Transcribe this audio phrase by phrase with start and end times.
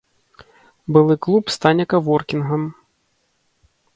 [0.95, 2.63] Былы клуб стане каворкінгам.